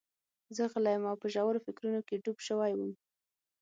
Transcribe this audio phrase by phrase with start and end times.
[0.55, 2.91] زه غلی وم او په ژورو فکرونو کې ډوب شوی وم